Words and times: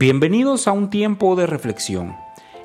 Bienvenidos 0.00 0.68
a 0.68 0.72
un 0.72 0.90
tiempo 0.90 1.34
de 1.34 1.48
reflexión. 1.48 2.14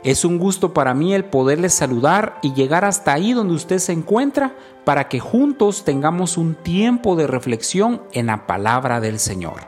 Es 0.04 0.24
un 0.24 0.38
gusto 0.38 0.72
para 0.72 0.94
mí 0.94 1.16
el 1.16 1.25
poderles 1.25 1.74
saludar 1.74 2.38
y 2.44 2.54
llegar 2.54 2.86
hasta 2.86 3.12
ahí 3.12 3.33
donde 3.33 3.56
usted 3.56 3.79
se 3.79 3.92
encuentra 3.92 4.56
para 4.86 5.09
que 5.09 5.20
juntos 5.20 5.83
tengamos 5.83 6.38
un 6.38 6.54
tiempo 6.54 7.15
de 7.15 7.25
reflexión 7.25 8.04
en 8.11 8.27
la 8.27 8.46
palabra 8.46 8.99
del 8.99 9.17
Señor. 9.17 9.61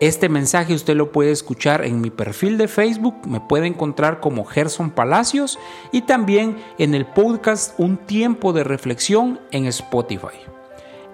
Este 0.00 0.28
mensaje 0.28 0.74
usted 0.74 0.96
lo 0.96 1.12
puede 1.12 1.30
escuchar 1.30 1.84
en 1.84 2.00
mi 2.00 2.10
perfil 2.10 2.58
de 2.58 2.66
Facebook, 2.66 3.24
me 3.24 3.38
puede 3.38 3.68
encontrar 3.68 4.18
como 4.18 4.44
Gerson 4.44 4.90
Palacios 4.90 5.60
y 5.92 6.02
también 6.02 6.56
en 6.78 6.96
el 6.96 7.06
podcast 7.06 7.78
Un 7.78 7.98
tiempo 7.98 8.52
de 8.52 8.64
reflexión 8.64 9.38
en 9.52 9.66
Spotify. 9.66 10.40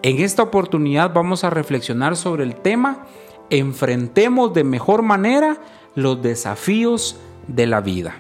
En 0.01 0.21
esta 0.21 0.43
oportunidad 0.43 1.13
vamos 1.13 1.45
a 1.45 1.51
reflexionar 1.51 2.17
sobre 2.17 2.45
el 2.45 2.55
tema 2.55 3.05
enfrentemos 3.51 4.55
de 4.55 4.65
mejor 4.65 5.03
manera 5.03 5.59
los 5.95 6.23
desafíos 6.23 7.19
de 7.49 7.67
la 7.67 7.81
vida. 7.81 8.15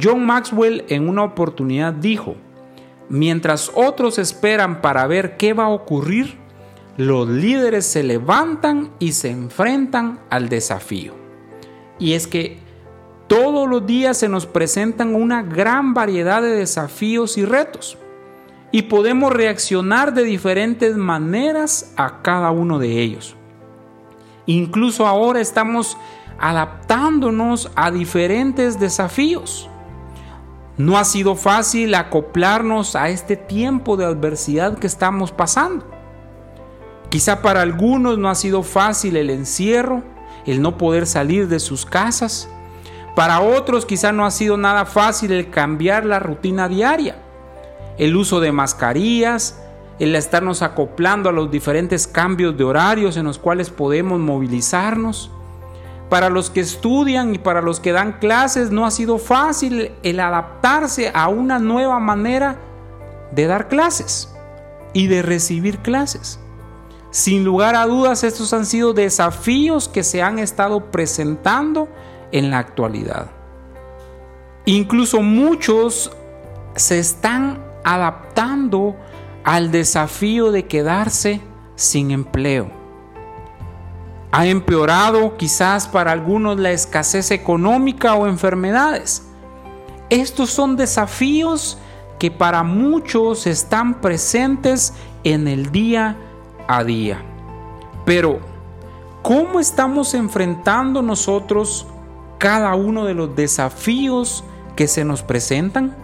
John 0.00 0.24
Maxwell 0.26 0.84
en 0.88 1.08
una 1.08 1.22
oportunidad 1.22 1.92
dijo, 1.92 2.36
mientras 3.08 3.70
otros 3.74 4.18
esperan 4.18 4.80
para 4.80 5.06
ver 5.06 5.36
qué 5.36 5.52
va 5.52 5.64
a 5.64 5.70
ocurrir, 5.70 6.36
los 6.96 7.28
líderes 7.28 7.86
se 7.86 8.02
levantan 8.02 8.92
y 8.98 9.12
se 9.12 9.30
enfrentan 9.30 10.20
al 10.30 10.48
desafío. 10.48 11.14
Y 11.98 12.14
es 12.14 12.26
que 12.26 12.58
todos 13.26 13.68
los 13.68 13.86
días 13.86 14.16
se 14.16 14.28
nos 14.28 14.46
presentan 14.46 15.14
una 15.14 15.42
gran 15.42 15.94
variedad 15.94 16.42
de 16.42 16.50
desafíos 16.50 17.38
y 17.38 17.44
retos. 17.44 17.98
Y 18.70 18.82
podemos 18.82 19.32
reaccionar 19.32 20.14
de 20.14 20.24
diferentes 20.24 20.96
maneras 20.96 21.92
a 21.96 22.22
cada 22.22 22.50
uno 22.50 22.78
de 22.78 23.00
ellos. 23.00 23.36
Incluso 24.46 25.06
ahora 25.06 25.40
estamos 25.40 25.96
adaptándonos 26.38 27.70
a 27.74 27.90
diferentes 27.90 28.78
desafíos. 28.78 29.68
No 30.76 30.98
ha 30.98 31.04
sido 31.04 31.36
fácil 31.36 31.94
acoplarnos 31.94 32.96
a 32.96 33.08
este 33.08 33.36
tiempo 33.36 33.96
de 33.96 34.04
adversidad 34.04 34.78
que 34.78 34.88
estamos 34.88 35.30
pasando. 35.30 35.86
Quizá 37.10 37.42
para 37.42 37.62
algunos 37.62 38.18
no 38.18 38.28
ha 38.28 38.34
sido 38.34 38.64
fácil 38.64 39.16
el 39.16 39.30
encierro, 39.30 40.02
el 40.46 40.60
no 40.60 40.76
poder 40.76 41.06
salir 41.06 41.46
de 41.46 41.60
sus 41.60 41.86
casas. 41.86 42.48
Para 43.14 43.40
otros 43.40 43.86
quizá 43.86 44.10
no 44.10 44.26
ha 44.26 44.32
sido 44.32 44.56
nada 44.56 44.84
fácil 44.84 45.30
el 45.30 45.48
cambiar 45.48 46.04
la 46.04 46.18
rutina 46.18 46.68
diaria, 46.68 47.16
el 47.96 48.16
uso 48.16 48.40
de 48.40 48.50
mascarillas, 48.50 49.60
el 49.98 50.14
estarnos 50.16 50.62
acoplando 50.62 51.28
a 51.28 51.32
los 51.32 51.50
diferentes 51.50 52.06
cambios 52.06 52.56
de 52.56 52.64
horarios 52.64 53.16
en 53.16 53.24
los 53.24 53.38
cuales 53.38 53.70
podemos 53.70 54.18
movilizarnos. 54.18 55.30
Para 56.08 56.28
los 56.28 56.50
que 56.50 56.60
estudian 56.60 57.34
y 57.34 57.38
para 57.38 57.62
los 57.62 57.80
que 57.80 57.92
dan 57.92 58.18
clases 58.18 58.70
no 58.70 58.86
ha 58.86 58.90
sido 58.90 59.18
fácil 59.18 59.92
el 60.02 60.20
adaptarse 60.20 61.10
a 61.14 61.28
una 61.28 61.58
nueva 61.58 61.98
manera 61.98 62.58
de 63.32 63.46
dar 63.46 63.68
clases 63.68 64.32
y 64.92 65.06
de 65.06 65.22
recibir 65.22 65.78
clases. 65.78 66.38
Sin 67.10 67.44
lugar 67.44 67.76
a 67.76 67.86
dudas, 67.86 68.24
estos 68.24 68.52
han 68.52 68.66
sido 68.66 68.92
desafíos 68.92 69.88
que 69.88 70.02
se 70.02 70.22
han 70.22 70.38
estado 70.38 70.90
presentando 70.90 71.88
en 72.32 72.50
la 72.50 72.58
actualidad. 72.58 73.30
Incluso 74.66 75.22
muchos 75.22 76.10
se 76.74 76.98
están 76.98 77.62
adaptando 77.84 78.96
al 79.44 79.70
desafío 79.70 80.50
de 80.50 80.66
quedarse 80.66 81.40
sin 81.76 82.10
empleo. 82.10 82.70
Ha 84.32 84.46
empeorado 84.46 85.36
quizás 85.36 85.86
para 85.86 86.10
algunos 86.10 86.58
la 86.58 86.72
escasez 86.72 87.30
económica 87.30 88.14
o 88.14 88.26
enfermedades. 88.26 89.28
Estos 90.10 90.50
son 90.50 90.76
desafíos 90.76 91.78
que 92.18 92.30
para 92.30 92.62
muchos 92.62 93.46
están 93.46 94.00
presentes 94.00 94.94
en 95.22 95.46
el 95.46 95.70
día 95.70 96.16
a 96.66 96.82
día. 96.82 97.22
Pero, 98.04 98.40
¿cómo 99.22 99.60
estamos 99.60 100.14
enfrentando 100.14 101.00
nosotros 101.00 101.86
cada 102.38 102.74
uno 102.74 103.04
de 103.04 103.14
los 103.14 103.36
desafíos 103.36 104.44
que 104.74 104.88
se 104.88 105.04
nos 105.04 105.22
presentan? 105.22 106.03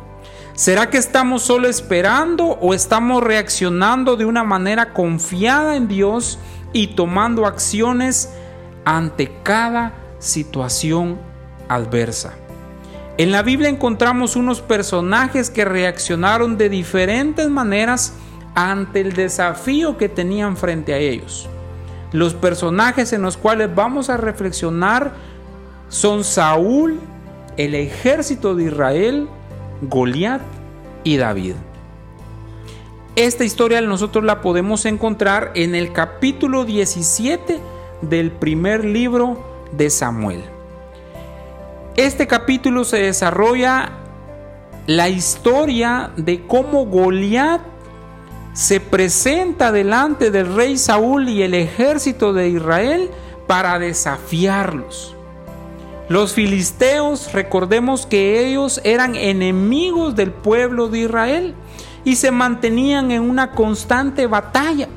¿Será 0.60 0.91
que 0.91 0.98
estamos 0.98 1.41
solo 1.41 1.69
esperando 1.69 2.48
o 2.48 2.75
estamos 2.75 3.22
reaccionando 3.22 4.16
de 4.19 4.26
una 4.26 4.44
manera 4.44 4.93
confiada 4.93 5.75
en 5.75 5.88
Dios 5.88 6.38
y 6.75 6.88
tomando 6.88 7.47
acciones 7.47 8.28
ante 8.84 9.32
cada 9.43 9.94
situación 10.19 11.19
adversa? 11.66 12.34
En 13.16 13.32
la 13.32 13.43
Biblia 13.43 13.70
encontramos 13.70 14.37
unos 14.37 14.60
personajes 14.60 15.49
que 15.49 15.65
reaccionaron 15.65 16.59
de 16.59 16.69
diferentes 16.69 17.49
maneras 17.49 18.12
ante 18.54 19.00
el 19.00 19.15
desafío 19.15 19.97
que 19.97 20.10
tenían 20.10 20.59
frente 20.59 20.93
a 20.93 20.99
ellos. 20.99 21.49
Los 22.12 22.34
personajes 22.34 23.15
en 23.15 23.22
los 23.22 23.38
cuales 23.38 23.75
vamos 23.75 24.10
a 24.10 24.19
reflexionar 24.19 25.15
son 25.88 26.22
Saúl, 26.22 27.00
el 27.56 27.75
ejército 27.75 28.54
de 28.54 28.65
Israel, 28.65 29.26
Goliat 29.82 30.42
y 31.04 31.16
David. 31.16 31.54
Esta 33.16 33.44
historia 33.44 33.80
nosotros 33.80 34.24
la 34.24 34.41
podemos 34.41 34.86
encontrar 34.86 35.52
en 35.54 35.74
el 35.74 35.92
capítulo 35.92 36.64
17 36.64 37.58
del 38.02 38.30
primer 38.30 38.84
libro 38.84 39.42
de 39.72 39.90
Samuel. 39.90 40.42
Este 41.96 42.26
capítulo 42.26 42.84
se 42.84 42.98
desarrolla 42.98 43.90
la 44.86 45.08
historia 45.08 46.12
de 46.16 46.46
cómo 46.46 46.86
Goliat 46.86 47.60
se 48.52 48.80
presenta 48.80 49.72
delante 49.72 50.30
del 50.30 50.54
rey 50.54 50.76
Saúl 50.76 51.28
y 51.28 51.42
el 51.42 51.54
ejército 51.54 52.32
de 52.32 52.48
Israel 52.48 53.10
para 53.46 53.78
desafiarlos. 53.78 55.16
Los 56.10 56.32
filisteos, 56.32 57.32
recordemos 57.32 58.04
que 58.04 58.44
ellos 58.44 58.81
eran 58.82 59.15
enemigos 59.15 60.16
del 60.16 60.32
pueblo 60.32 60.88
de 60.88 61.03
Israel 61.03 61.54
y 62.04 62.16
se 62.16 62.32
mantenían 62.32 63.12
en 63.12 63.22
una 63.22 63.53
constante 63.53 64.26
batalla. 64.26 64.88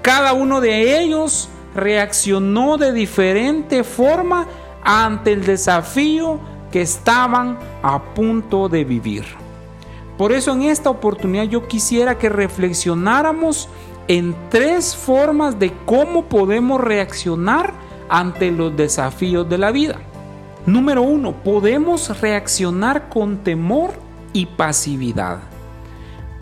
Cada 0.00 0.32
uno 0.32 0.62
de 0.62 1.02
ellos 1.02 1.50
reaccionó 1.74 2.78
de 2.78 2.94
diferente 2.94 3.84
forma 3.84 4.46
ante 4.82 5.32
el 5.32 5.44
desafío 5.44 6.40
que 6.70 6.80
estaban 6.80 7.58
a 7.82 8.02
punto 8.02 8.70
de 8.70 8.84
vivir. 8.84 9.26
Por 10.16 10.32
eso 10.32 10.52
en 10.52 10.62
esta 10.62 10.88
oportunidad 10.88 11.44
yo 11.44 11.68
quisiera 11.68 12.16
que 12.16 12.30
reflexionáramos 12.30 13.68
en 14.08 14.34
tres 14.48 14.96
formas 14.96 15.58
de 15.58 15.74
cómo 15.84 16.24
podemos 16.24 16.80
reaccionar 16.80 17.74
ante 18.08 18.50
los 18.50 18.74
desafíos 18.74 19.46
de 19.46 19.58
la 19.58 19.70
vida. 19.70 20.00
Número 20.66 21.02
uno, 21.02 21.32
podemos 21.42 22.20
reaccionar 22.20 23.08
con 23.08 23.38
temor 23.38 23.90
y 24.32 24.46
pasividad. 24.46 25.40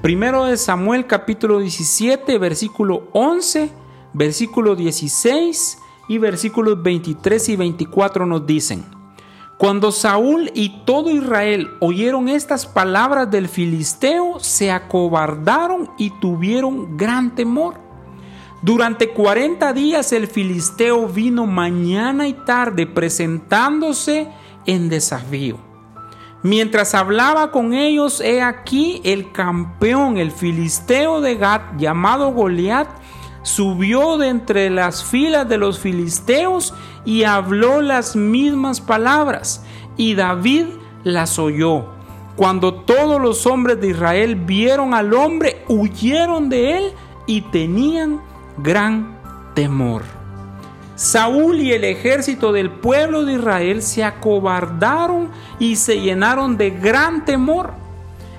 Primero 0.02 0.44
de 0.44 0.58
Samuel 0.58 1.06
capítulo 1.06 1.58
17, 1.58 2.36
versículo 2.36 3.08
11, 3.12 3.70
versículo 4.12 4.76
16 4.76 5.78
y 6.08 6.18
versículos 6.18 6.82
23 6.82 7.48
y 7.48 7.56
24 7.56 8.26
nos 8.26 8.46
dicen, 8.46 8.84
cuando 9.56 9.90
Saúl 9.90 10.50
y 10.54 10.84
todo 10.84 11.10
Israel 11.10 11.70
oyeron 11.80 12.28
estas 12.28 12.66
palabras 12.66 13.30
del 13.30 13.48
filisteo, 13.48 14.38
se 14.38 14.70
acobardaron 14.70 15.90
y 15.96 16.10
tuvieron 16.20 16.98
gran 16.98 17.34
temor. 17.34 17.89
Durante 18.62 19.10
40 19.10 19.72
días 19.72 20.12
el 20.12 20.26
filisteo 20.26 21.06
vino 21.06 21.46
mañana 21.46 22.28
y 22.28 22.34
tarde 22.34 22.86
presentándose 22.86 24.28
en 24.66 24.90
desafío. 24.90 25.56
Mientras 26.42 26.94
hablaba 26.94 27.52
con 27.52 27.72
ellos, 27.72 28.20
he 28.20 28.42
aquí 28.42 29.00
el 29.04 29.32
campeón, 29.32 30.18
el 30.18 30.30
filisteo 30.30 31.22
de 31.22 31.36
Gat, 31.36 31.76
llamado 31.78 32.32
Goliat, 32.32 32.88
subió 33.42 34.18
de 34.18 34.28
entre 34.28 34.68
las 34.68 35.04
filas 35.04 35.48
de 35.48 35.56
los 35.56 35.78
filisteos 35.78 36.74
y 37.06 37.24
habló 37.24 37.80
las 37.80 38.14
mismas 38.14 38.80
palabras, 38.80 39.64
y 39.96 40.14
David 40.14 40.66
las 41.02 41.38
oyó. 41.38 41.86
Cuando 42.36 42.74
todos 42.74 43.20
los 43.20 43.46
hombres 43.46 43.80
de 43.80 43.88
Israel 43.88 44.34
vieron 44.34 44.94
al 44.94 45.12
hombre, 45.14 45.62
huyeron 45.68 46.48
de 46.48 46.78
él 46.78 46.92
y 47.26 47.42
tenían 47.42 48.20
gran 48.58 49.18
temor. 49.54 50.02
Saúl 50.96 51.60
y 51.60 51.72
el 51.72 51.84
ejército 51.84 52.52
del 52.52 52.70
pueblo 52.70 53.24
de 53.24 53.34
Israel 53.34 53.82
se 53.82 54.04
acobardaron 54.04 55.30
y 55.58 55.76
se 55.76 56.00
llenaron 56.00 56.58
de 56.58 56.70
gran 56.70 57.24
temor. 57.24 57.72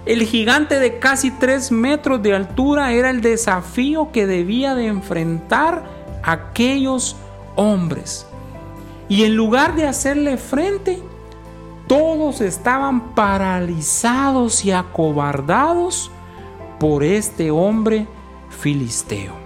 El 0.05 0.23
gigante 0.23 0.79
de 0.79 0.99
casi 0.99 1.31
tres 1.31 1.71
metros 1.71 2.21
de 2.21 2.35
altura 2.35 2.91
era 2.91 3.09
el 3.09 3.21
desafío 3.21 4.11
que 4.11 4.27
debía 4.27 4.75
de 4.75 4.87
enfrentar 4.87 5.83
aquellos 6.23 7.15
hombres. 7.55 8.27
Y 9.09 9.23
en 9.23 9.35
lugar 9.35 9.75
de 9.75 9.87
hacerle 9.87 10.37
frente, 10.37 11.01
todos 11.87 12.41
estaban 12.41 13.13
paralizados 13.15 14.63
y 14.65 14.71
acobardados 14.71 16.11
por 16.79 17.03
este 17.03 17.51
hombre 17.51 18.07
filisteo. 18.49 19.40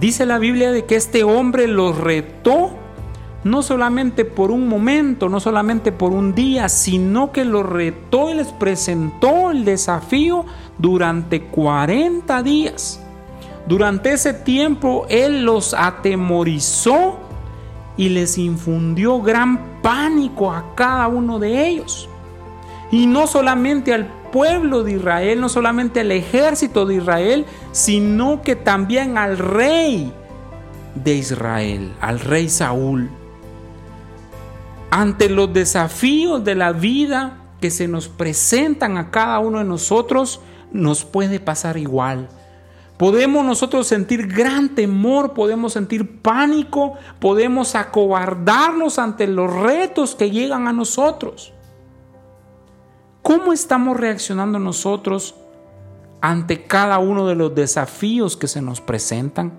Dice 0.00 0.24
la 0.24 0.38
Biblia 0.38 0.72
de 0.72 0.86
que 0.86 0.96
este 0.96 1.24
hombre 1.24 1.68
los 1.68 1.98
retó 1.98 2.70
no 3.44 3.62
solamente 3.62 4.24
por 4.24 4.50
un 4.50 4.66
momento, 4.66 5.28
no 5.28 5.40
solamente 5.40 5.92
por 5.92 6.12
un 6.12 6.34
día, 6.34 6.70
sino 6.70 7.32
que 7.32 7.44
los 7.44 7.66
retó 7.66 8.30
y 8.30 8.34
les 8.34 8.48
presentó 8.48 9.50
el 9.50 9.64
desafío 9.64 10.46
durante 10.78 11.42
40 11.42 12.42
días. 12.42 13.02
Durante 13.66 14.12
ese 14.12 14.32
tiempo 14.32 15.06
Él 15.10 15.44
los 15.44 15.74
atemorizó 15.74 17.18
y 17.96 18.08
les 18.08 18.38
infundió 18.38 19.20
gran 19.20 19.80
pánico 19.82 20.50
a 20.50 20.74
cada 20.74 21.08
uno 21.08 21.38
de 21.38 21.68
ellos. 21.68 22.08
Y 22.90 23.06
no 23.06 23.26
solamente 23.26 23.92
al 23.92 24.19
pueblo 24.30 24.82
de 24.82 24.92
Israel, 24.92 25.40
no 25.40 25.48
solamente 25.48 26.00
al 26.00 26.12
ejército 26.12 26.86
de 26.86 26.96
Israel, 26.96 27.46
sino 27.72 28.42
que 28.42 28.56
también 28.56 29.18
al 29.18 29.38
rey 29.38 30.12
de 30.94 31.14
Israel, 31.14 31.92
al 32.00 32.20
rey 32.20 32.48
Saúl. 32.48 33.10
Ante 34.90 35.28
los 35.28 35.52
desafíos 35.52 36.42
de 36.44 36.54
la 36.54 36.72
vida 36.72 37.38
que 37.60 37.70
se 37.70 37.86
nos 37.86 38.08
presentan 38.08 38.96
a 38.98 39.10
cada 39.10 39.38
uno 39.38 39.58
de 39.58 39.64
nosotros, 39.64 40.40
nos 40.72 41.04
puede 41.04 41.40
pasar 41.40 41.76
igual. 41.76 42.28
Podemos 42.96 43.44
nosotros 43.46 43.86
sentir 43.86 44.26
gran 44.26 44.74
temor, 44.74 45.32
podemos 45.32 45.72
sentir 45.72 46.20
pánico, 46.20 46.94
podemos 47.18 47.74
acobardarnos 47.74 48.98
ante 48.98 49.26
los 49.26 49.50
retos 49.50 50.14
que 50.14 50.30
llegan 50.30 50.68
a 50.68 50.72
nosotros. 50.72 51.54
¿Cómo 53.22 53.52
estamos 53.52 53.98
reaccionando 53.98 54.58
nosotros 54.58 55.34
ante 56.20 56.64
cada 56.64 56.98
uno 56.98 57.26
de 57.26 57.34
los 57.34 57.54
desafíos 57.54 58.36
que 58.36 58.48
se 58.48 58.62
nos 58.62 58.80
presentan? 58.80 59.52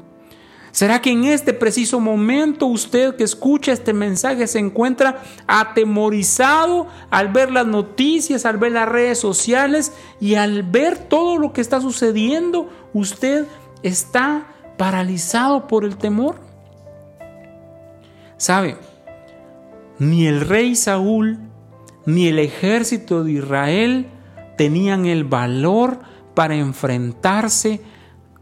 ¿Será 0.71 1.01
que 1.01 1.11
en 1.11 1.25
este 1.25 1.53
preciso 1.53 1.99
momento 1.99 2.65
usted 2.65 3.15
que 3.17 3.25
escucha 3.25 3.73
este 3.73 3.93
mensaje 3.93 4.47
se 4.47 4.59
encuentra 4.59 5.21
atemorizado 5.45 6.87
al 7.09 7.27
ver 7.27 7.51
las 7.51 7.67
noticias, 7.67 8.45
al 8.45 8.57
ver 8.57 8.71
las 8.71 8.87
redes 8.87 9.19
sociales 9.19 9.91
y 10.21 10.35
al 10.35 10.63
ver 10.63 10.97
todo 10.97 11.37
lo 11.37 11.51
que 11.51 11.59
está 11.59 11.81
sucediendo? 11.81 12.69
¿Usted 12.93 13.45
está 13.83 14.47
paralizado 14.77 15.67
por 15.67 15.83
el 15.83 15.97
temor? 15.97 16.35
¿Sabe? 18.37 18.77
Ni 19.99 20.25
el 20.25 20.41
rey 20.41 20.75
Saúl 20.75 21.50
ni 22.05 22.27
el 22.27 22.39
ejército 22.39 23.23
de 23.23 23.33
Israel 23.33 24.07
tenían 24.57 25.05
el 25.05 25.23
valor 25.23 25.99
para 26.33 26.55
enfrentarse 26.55 27.81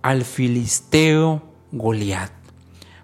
al 0.01 0.23
filisteo 0.23 1.43
Goliat. 1.71 2.31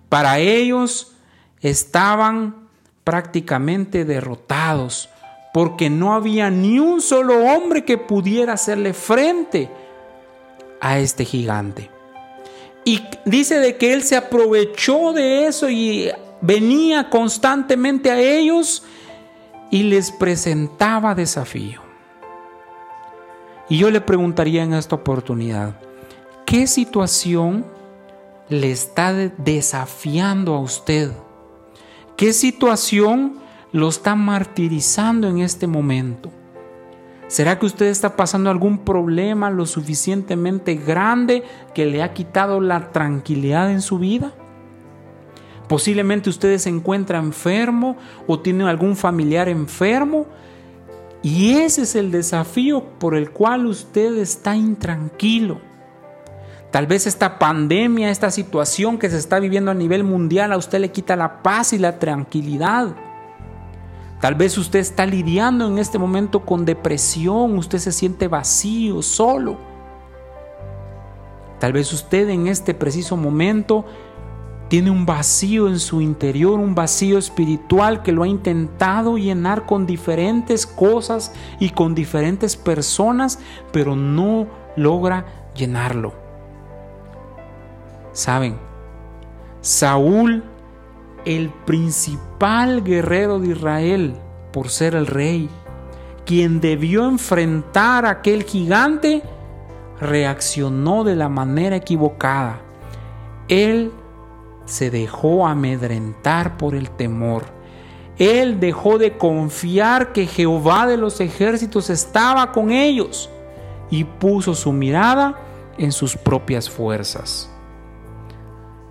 Para 0.10 0.40
ellos 0.40 1.14
estaban 1.62 2.68
prácticamente 3.04 4.06
derrotados 4.06 5.10
porque 5.54 5.90
no 5.90 6.14
había 6.14 6.50
ni 6.50 6.80
un 6.80 7.02
solo 7.02 7.46
hombre 7.46 7.86
que 7.86 7.98
pudiera 7.98 8.54
hacerle 8.54 8.94
frente 8.94 9.70
a 10.82 11.00
este 11.00 11.24
gigante. 11.24 11.90
Y 12.84 13.02
dice 13.26 13.60
de 13.60 13.78
que 13.78 13.94
él 13.94 14.04
se 14.04 14.16
aprovechó 14.16 15.14
de 15.14 15.48
eso 15.48 15.70
y 15.70 16.12
venía 16.42 17.10
constantemente 17.10 18.12
a 18.12 18.20
ellos 18.20 18.84
y 19.72 19.84
les 19.84 20.12
presentaba 20.12 21.16
desafío. 21.16 21.82
Y 23.70 23.78
yo 23.78 23.90
le 23.90 24.02
preguntaría 24.02 24.64
en 24.64 24.74
esta 24.74 24.96
oportunidad, 24.96 25.80
¿qué 26.46 26.68
situación 26.68 27.66
le 28.50 28.72
está 28.72 29.14
desafiando 29.14 30.54
a 30.54 30.60
usted? 30.60 31.12
¿Qué 32.16 32.32
situación 32.32 33.40
lo 33.72 33.90
está 33.90 34.16
martirizando 34.16 35.28
en 35.28 35.40
este 35.40 35.68
momento? 35.68 36.32
¿Será 37.28 37.58
que 37.58 37.66
usted 37.66 37.88
está 37.88 38.16
pasando 38.16 38.52
algún 38.52 38.78
problema 38.80 39.50
lo 39.50 39.66
suficientemente 39.66 40.76
grande 40.76 41.44
que 41.74 41.88
le 41.88 42.04
ha 42.04 42.14
quitado 42.14 42.62
la 42.62 42.92
tranquilidad 42.92 43.72
en 43.72 43.82
su 43.82 43.98
vida? 43.98 44.34
Posiblemente 45.68 46.30
usted 46.30 46.58
se 46.58 46.70
encuentra 46.70 47.18
enfermo 47.18 47.98
o 48.28 48.40
tiene 48.40 48.68
algún 48.70 48.96
familiar 48.96 49.50
enfermo 49.50 50.28
y 51.24 51.54
ese 51.54 51.82
es 51.82 51.96
el 51.96 52.12
desafío 52.12 52.84
por 53.00 53.16
el 53.16 53.32
cual 53.32 53.66
usted 53.66 54.18
está 54.18 54.56
intranquilo. 54.56 55.60
Tal 56.70 56.88
vez 56.88 57.08
esta 57.08 57.40
pandemia, 57.40 58.12
esta 58.12 58.30
situación 58.30 59.00
que 59.00 59.10
se 59.10 59.18
está 59.18 59.40
viviendo 59.40 59.72
a 59.72 59.74
nivel 59.74 60.04
mundial 60.04 60.52
a 60.52 60.58
usted 60.58 60.80
le 60.80 60.92
quita 60.92 61.16
la 61.16 61.42
paz 61.42 61.74
y 61.74 61.80
la 61.80 61.98
tranquilidad. 61.98 62.96
Tal 64.22 64.36
vez 64.36 64.58
usted 64.58 64.80
está 64.80 65.06
lidiando 65.06 65.68
en 65.68 65.80
este 65.80 65.98
momento 65.98 66.46
con 66.46 66.66
depresión, 66.66 67.58
usted 67.58 67.80
se 67.80 67.92
siente 67.92 68.28
vacío, 68.28 69.02
solo. 69.02 69.58
Tal 71.60 71.74
vez 71.74 71.92
usted 71.94 72.30
en 72.30 72.48
este 72.48 72.74
preciso 72.74 73.18
momento 73.18 73.86
tiene 74.76 74.92
un 74.92 75.06
vacío 75.06 75.70
en 75.70 75.80
su 75.80 76.02
interior, 76.02 76.60
un 76.60 76.76
vacío 76.76 77.18
espiritual 77.18 78.04
que 78.04 78.12
lo 78.12 78.24
ha 78.24 78.28
intentado 78.28 79.18
llenar 79.18 79.66
con 79.66 79.86
diferentes 79.86 80.68
cosas 80.68 81.32
y 81.62 81.70
con 81.70 81.96
diferentes 81.96 82.58
personas, 82.58 83.40
pero 83.72 83.96
no 83.96 84.48
logra 84.76 85.28
llenarlo. 85.56 86.12
Saben, 88.12 88.58
Saúl, 89.62 90.44
el 91.24 91.52
principal 91.66 92.84
guerrero 92.84 93.40
de 93.40 93.52
Israel, 93.52 94.18
por 94.52 94.68
ser 94.68 94.94
el 94.96 95.08
rey, 95.08 95.50
quien 96.26 96.60
debió 96.60 97.08
enfrentar 97.08 98.06
a 98.06 98.10
aquel 98.10 98.44
gigante, 98.44 99.24
reaccionó 100.02 101.06
de 101.06 101.16
la 101.16 101.30
manera 101.30 101.78
equivocada. 101.78 102.60
Él 103.48 103.94
se 104.66 104.90
dejó 104.90 105.48
amedrentar 105.48 106.58
por 106.58 106.76
el 106.76 106.90
temor. 106.90 107.44
Él 108.18 108.60
dejó 108.60 108.98
de 108.98 109.18
confiar 109.18 110.14
que 110.14 110.26
Jehová 110.26 110.88
de 110.88 110.98
los 110.98 111.20
ejércitos 111.20 111.90
estaba 111.90 112.52
con 112.52 112.72
ellos 112.72 113.30
y 113.90 114.04
puso 114.04 114.56
su 114.56 114.72
mirada 114.72 115.36
en 115.78 115.92
sus 115.92 116.16
propias 116.16 116.70
fuerzas. 116.70 117.50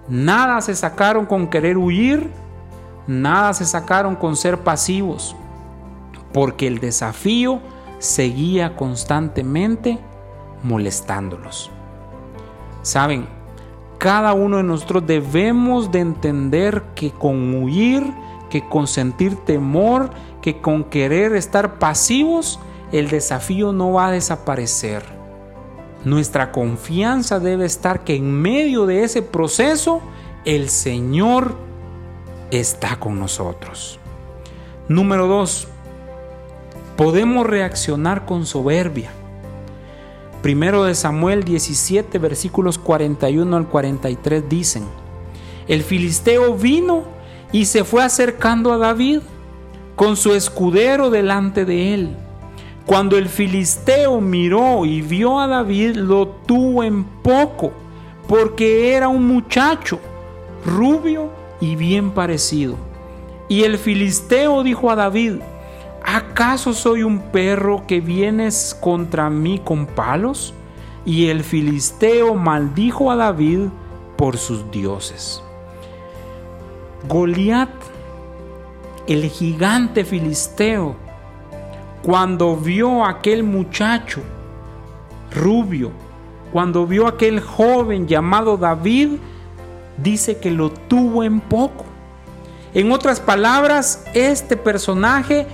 Nada 0.09 0.61
se 0.61 0.75
sacaron 0.75 1.25
con 1.25 1.49
querer 1.49 1.78
huir, 1.78 2.31
nada 3.07 3.54
se 3.54 3.64
sacaron 3.64 4.14
con 4.14 4.37
ser 4.37 4.59
pasivos, 4.59 5.35
porque 6.33 6.66
el 6.66 6.78
desafío 6.78 7.61
seguía 7.99 8.76
constantemente 8.76 9.99
molestándolos. 10.62 11.71
Saben, 12.83 13.26
cada 14.04 14.34
uno 14.34 14.58
de 14.58 14.62
nosotros 14.62 15.06
debemos 15.06 15.90
de 15.90 16.00
entender 16.00 16.84
que 16.94 17.11
con 17.11 17.64
huir, 17.64 18.04
que 18.50 18.68
con 18.68 18.87
sentir 18.87 19.34
temor, 19.34 20.11
que 20.42 20.61
con 20.61 20.84
querer 20.84 21.34
estar 21.34 21.78
pasivos, 21.78 22.61
el 22.92 23.08
desafío 23.08 23.73
no 23.73 23.94
va 23.94 24.08
a 24.08 24.12
desaparecer 24.12 25.25
nuestra 26.04 26.52
confianza 26.52 27.40
debe 27.40 27.64
estar 27.64 28.04
que 28.04 28.14
en 28.14 28.30
medio 28.30 28.87
de 28.87 29.04
ese 29.04 29.23
proceso 29.23 30.02
el 30.44 30.68
Señor 30.68 31.56
está 32.50 33.00
con 33.00 33.18
nosotros. 33.18 33.99
Número 34.87 35.26
dos, 35.26 35.66
podemos 36.96 37.46
reaccionar 37.46 38.26
con 38.26 38.44
soberbia. 38.44 39.11
Primero 40.44 40.84
de 40.84 40.94
Samuel 40.94 41.42
17 41.42 42.18
versículos 42.18 42.76
41 42.76 43.56
al 43.56 43.66
43 43.66 44.46
dicen, 44.46 44.84
el 45.68 45.82
filisteo 45.82 46.54
vino 46.54 47.04
y 47.50 47.64
se 47.64 47.82
fue 47.82 48.04
acercando 48.04 48.70
a 48.70 48.76
David 48.76 49.20
con 49.96 50.18
su 50.18 50.34
escudero 50.34 51.08
delante 51.08 51.64
de 51.64 51.94
él 51.94 52.16
cuando 52.84 53.16
el 53.16 53.30
filisteo 53.30 54.20
miró 54.20 54.84
y 54.84 55.00
vio 55.00 55.40
a 55.40 55.46
David, 55.46 55.96
lo 55.96 56.28
tuvo 56.28 56.84
en 56.84 57.04
poco, 57.04 57.72
porque 58.28 58.92
era 58.92 59.08
un 59.08 59.26
muchacho 59.26 59.98
rubio 60.66 61.30
y 61.62 61.76
bien 61.76 62.10
parecido. 62.10 62.76
Y 63.48 63.62
el 63.62 63.78
filisteo 63.78 64.62
dijo 64.62 64.90
a 64.90 64.96
David, 64.96 65.36
¿acaso 66.16 66.73
soy 66.73 67.02
un 67.02 67.18
perro 67.18 67.85
que 67.87 68.00
vienes 68.00 68.76
contra 68.80 69.30
mí 69.30 69.61
con 69.64 69.87
palos? 69.87 70.54
Y 71.04 71.26
el 71.26 71.42
filisteo 71.44 72.35
maldijo 72.35 73.11
a 73.11 73.16
David 73.16 73.68
por 74.16 74.37
sus 74.38 74.71
dioses. 74.71 75.42
Goliat 77.09 77.68
el 79.06 79.28
gigante 79.28 80.04
filisteo, 80.04 80.97
cuando 82.02 82.56
vio 82.56 83.04
a 83.04 83.11
aquel 83.11 83.42
muchacho 83.42 84.23
rubio, 85.30 85.90
cuando 86.52 86.87
vio 86.87 87.06
a 87.06 87.11
aquel 87.11 87.40
joven 87.40 88.06
llamado 88.06 88.56
David, 88.56 89.16
dice 89.99 90.38
que 90.38 90.50
lo 90.50 90.71
tuvo 90.71 91.23
en 91.25 91.40
poco. 91.40 91.85
En 92.73 92.92
otras 92.92 93.21
palabras, 93.21 94.04
este 94.14 94.56
personaje 94.56 95.47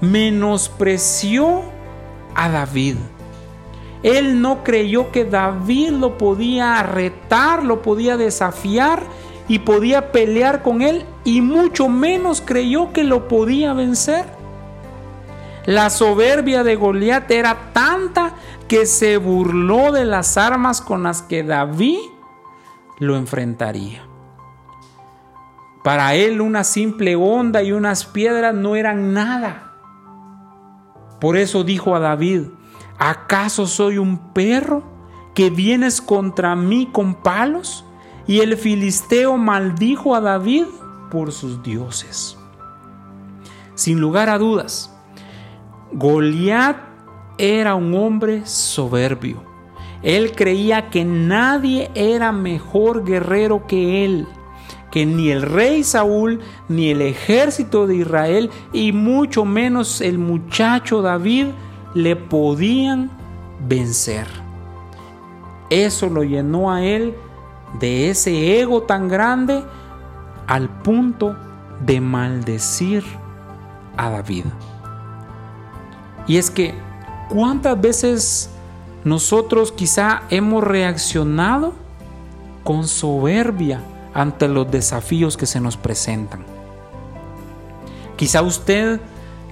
menospreció 0.00 1.62
a 2.34 2.48
David. 2.48 2.96
Él 4.02 4.40
no 4.40 4.64
creyó 4.64 5.12
que 5.12 5.24
David 5.24 5.90
lo 5.90 6.16
podía 6.16 6.82
retar, 6.82 7.64
lo 7.64 7.82
podía 7.82 8.16
desafiar 8.16 9.02
y 9.46 9.58
podía 9.58 10.12
pelear 10.12 10.62
con 10.62 10.80
él 10.80 11.04
y 11.24 11.42
mucho 11.42 11.88
menos 11.88 12.40
creyó 12.40 12.92
que 12.92 13.04
lo 13.04 13.28
podía 13.28 13.74
vencer. 13.74 14.24
La 15.66 15.90
soberbia 15.90 16.64
de 16.64 16.76
Goliat 16.76 17.30
era 17.30 17.72
tanta 17.72 18.34
que 18.68 18.86
se 18.86 19.18
burló 19.18 19.92
de 19.92 20.04
las 20.04 20.38
armas 20.38 20.80
con 20.80 21.02
las 21.02 21.20
que 21.22 21.42
David 21.42 21.98
lo 22.98 23.16
enfrentaría. 23.16 24.02
Para 25.82 26.14
él 26.14 26.40
una 26.40 26.64
simple 26.64 27.16
onda 27.16 27.62
y 27.62 27.72
unas 27.72 28.04
piedras 28.04 28.54
no 28.54 28.76
eran 28.76 29.12
nada. 29.12 29.69
Por 31.20 31.36
eso 31.36 31.64
dijo 31.64 31.94
a 31.94 32.00
David, 32.00 32.44
¿acaso 32.98 33.66
soy 33.66 33.98
un 33.98 34.32
perro 34.32 34.82
que 35.34 35.50
vienes 35.50 36.00
contra 36.00 36.56
mí 36.56 36.88
con 36.90 37.14
palos? 37.14 37.84
Y 38.26 38.40
el 38.40 38.56
filisteo 38.56 39.36
maldijo 39.36 40.14
a 40.14 40.20
David 40.20 40.64
por 41.10 41.32
sus 41.32 41.62
dioses. 41.62 42.38
Sin 43.74 44.00
lugar 44.00 44.28
a 44.28 44.38
dudas, 44.38 44.94
Goliat 45.92 46.76
era 47.38 47.74
un 47.74 47.94
hombre 47.94 48.46
soberbio. 48.46 49.42
Él 50.02 50.32
creía 50.32 50.88
que 50.90 51.04
nadie 51.04 51.90
era 51.94 52.32
mejor 52.32 53.04
guerrero 53.04 53.66
que 53.66 54.04
él, 54.04 54.26
que 54.90 55.06
ni 55.06 55.30
el 55.30 55.42
rey 55.42 55.84
Saúl, 55.84 56.40
ni 56.68 56.90
el 56.90 57.02
ejército 57.02 57.86
de 57.86 57.96
Israel, 57.96 58.50
y 58.72 58.92
mucho 58.92 59.44
menos 59.44 60.00
el 60.00 60.18
muchacho 60.18 61.02
David 61.02 61.48
le 61.94 62.16
podían 62.16 63.10
vencer. 63.66 64.26
Eso 65.70 66.08
lo 66.08 66.24
llenó 66.24 66.72
a 66.72 66.82
él 66.82 67.14
de 67.78 68.10
ese 68.10 68.60
ego 68.60 68.82
tan 68.82 69.08
grande 69.08 69.62
al 70.46 70.68
punto 70.68 71.36
de 71.86 72.00
maldecir 72.00 73.04
a 73.96 74.10
David. 74.10 74.46
Y 76.26 76.36
es 76.36 76.50
que, 76.50 76.74
¿cuántas 77.28 77.80
veces 77.80 78.50
nosotros 79.04 79.72
quizá 79.72 80.22
hemos 80.30 80.64
reaccionado 80.64 81.72
con 82.64 82.86
soberbia 82.86 83.80
ante 84.14 84.48
los 84.48 84.70
desafíos 84.70 85.36
que 85.36 85.46
se 85.46 85.60
nos 85.60 85.76
presentan? 85.76 86.44
Quizá 88.16 88.42
usted 88.42 89.00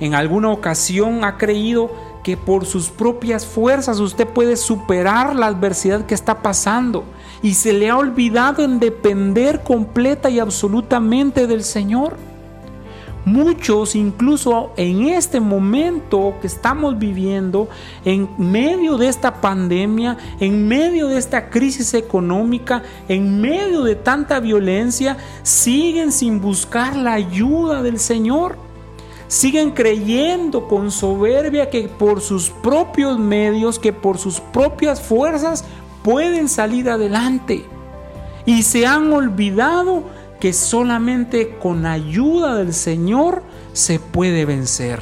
en 0.00 0.14
alguna 0.14 0.50
ocasión 0.50 1.24
ha 1.24 1.38
creído 1.38 1.90
que 2.22 2.36
por 2.36 2.66
sus 2.66 2.90
propias 2.90 3.46
fuerzas 3.46 4.00
usted 4.00 4.26
puede 4.26 4.56
superar 4.56 5.34
la 5.34 5.46
adversidad 5.46 6.06
que 6.06 6.14
está 6.14 6.42
pasando 6.42 7.04
y 7.42 7.54
se 7.54 7.72
le 7.72 7.88
ha 7.88 7.96
olvidado 7.96 8.62
en 8.62 8.80
depender 8.80 9.62
completa 9.62 10.28
y 10.28 10.38
absolutamente 10.38 11.46
del 11.46 11.64
Señor. 11.64 12.16
Muchos, 13.30 13.94
incluso 13.94 14.72
en 14.78 15.06
este 15.08 15.38
momento 15.38 16.36
que 16.40 16.46
estamos 16.46 16.98
viviendo, 16.98 17.68
en 18.06 18.26
medio 18.38 18.96
de 18.96 19.08
esta 19.08 19.42
pandemia, 19.42 20.16
en 20.40 20.66
medio 20.66 21.08
de 21.08 21.18
esta 21.18 21.50
crisis 21.50 21.92
económica, 21.92 22.82
en 23.06 23.38
medio 23.38 23.82
de 23.82 23.96
tanta 23.96 24.40
violencia, 24.40 25.18
siguen 25.42 26.10
sin 26.10 26.40
buscar 26.40 26.96
la 26.96 27.12
ayuda 27.12 27.82
del 27.82 27.98
Señor. 27.98 28.56
Siguen 29.26 29.72
creyendo 29.72 30.66
con 30.66 30.90
soberbia 30.90 31.68
que 31.68 31.86
por 31.86 32.22
sus 32.22 32.48
propios 32.48 33.18
medios, 33.18 33.78
que 33.78 33.92
por 33.92 34.16
sus 34.16 34.40
propias 34.40 35.02
fuerzas 35.02 35.66
pueden 36.02 36.48
salir 36.48 36.88
adelante. 36.88 37.66
Y 38.46 38.62
se 38.62 38.86
han 38.86 39.12
olvidado 39.12 40.04
que 40.40 40.52
solamente 40.52 41.58
con 41.58 41.86
ayuda 41.86 42.54
del 42.54 42.72
Señor 42.72 43.42
se 43.72 43.98
puede 43.98 44.44
vencer. 44.44 45.00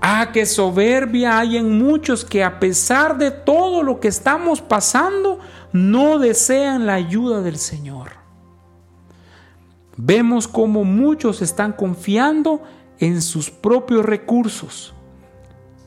Ah, 0.00 0.30
qué 0.32 0.44
soberbia 0.44 1.38
hay 1.38 1.56
en 1.56 1.78
muchos 1.78 2.24
que 2.24 2.44
a 2.44 2.60
pesar 2.60 3.16
de 3.16 3.30
todo 3.30 3.82
lo 3.82 4.00
que 4.00 4.08
estamos 4.08 4.60
pasando, 4.60 5.38
no 5.72 6.18
desean 6.18 6.86
la 6.86 6.94
ayuda 6.94 7.40
del 7.40 7.56
Señor. 7.56 8.10
Vemos 9.96 10.46
cómo 10.46 10.84
muchos 10.84 11.40
están 11.40 11.72
confiando 11.72 12.62
en 12.98 13.22
sus 13.22 13.50
propios 13.50 14.04
recursos 14.04 14.94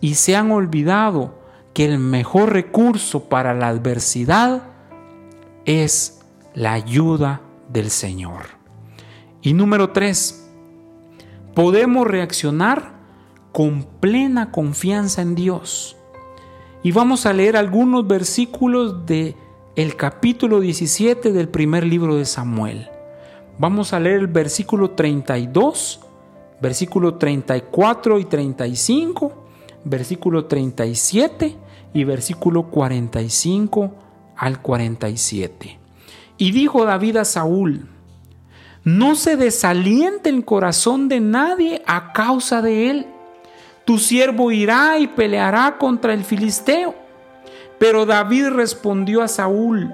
y 0.01 0.15
se 0.15 0.36
han 0.36 0.51
olvidado 0.51 1.39
que 1.74 1.86
el 1.86 2.00
mejor 2.00 2.53
recurso 2.53 3.25
para 3.25 3.53
la 3.53 3.67
adversidad 3.67 4.63
es 5.65 6.22
la 6.55 6.74
ayuda 6.74 7.41
del 7.69 7.89
Señor. 7.89 8.45
Y 9.41 9.53
número 9.53 9.91
tres, 9.91 10.50
podemos 11.53 12.07
reaccionar 12.07 12.97
con 13.51 13.83
plena 14.00 14.51
confianza 14.51 15.21
en 15.21 15.36
Dios. 15.36 15.97
Y 16.83 16.91
vamos 16.91 17.25
a 17.25 17.33
leer 17.33 17.57
algunos 17.57 18.07
versículos 18.07 19.05
de 19.05 19.36
el 19.75 19.95
capítulo 19.95 20.59
17 20.59 21.31
del 21.31 21.50
primer 21.50 21.86
libro 21.86 22.15
de 22.15 22.25
Samuel. 22.25 22.89
Vamos 23.59 23.93
a 23.93 24.00
leer 24.00 24.19
el 24.19 24.27
versículo 24.27 24.91
32, 24.91 26.00
versículo 26.62 27.15
34 27.15 28.19
y 28.19 28.25
35, 28.25 29.33
versículo 29.83 30.45
37 30.45 31.55
y 31.93 32.03
versículo 32.03 32.69
45 32.69 33.91
al 34.36 34.62
47. 34.62 35.87
Y 36.38 36.51
dijo 36.51 36.86
David 36.86 37.17
a 37.17 37.25
Saúl, 37.25 37.88
no 38.84 39.15
se 39.15 39.36
desaliente 39.36 40.29
el 40.29 40.46
corazón 40.46 41.10
de 41.10 41.20
nadie 41.20 41.82
a 41.86 42.13
causa 42.13 42.62
de 42.62 42.89
él. 42.89 43.08
Tu 43.86 43.98
siervo 43.98 44.51
irá 44.51 44.98
y 44.98 45.08
peleará 45.08 45.77
contra 45.77 46.13
el 46.13 46.24
filisteo. 46.24 46.96
Pero 47.79 48.06
David 48.06 48.50
respondió 48.50 49.22
a 49.22 49.27
Saúl, 49.27 49.94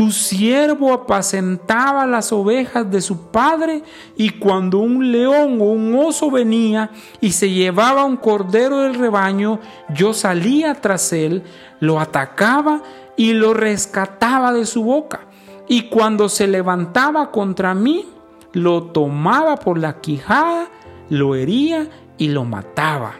tu 0.00 0.10
siervo 0.10 0.94
apacentaba 0.94 2.06
las 2.06 2.32
ovejas 2.32 2.90
de 2.90 3.00
su 3.00 3.30
padre 3.30 3.82
y 4.16 4.30
cuando 4.30 4.78
un 4.78 5.12
león 5.12 5.60
o 5.60 5.64
un 5.64 5.94
oso 5.94 6.30
venía 6.30 6.90
y 7.20 7.32
se 7.32 7.50
llevaba 7.50 8.04
un 8.06 8.16
cordero 8.16 8.80
del 8.80 8.94
rebaño, 8.94 9.60
yo 9.90 10.14
salía 10.14 10.74
tras 10.74 11.12
él, 11.12 11.42
lo 11.80 12.00
atacaba 12.00 12.82
y 13.16 13.34
lo 13.34 13.52
rescataba 13.52 14.52
de 14.52 14.64
su 14.64 14.84
boca. 14.84 15.26
Y 15.68 15.88
cuando 15.88 16.28
se 16.28 16.46
levantaba 16.46 17.30
contra 17.30 17.74
mí, 17.74 18.06
lo 18.52 18.84
tomaba 18.84 19.56
por 19.56 19.78
la 19.78 20.00
quijada, 20.00 20.68
lo 21.08 21.34
hería 21.34 21.88
y 22.18 22.28
lo 22.28 22.44
mataba. 22.44 23.14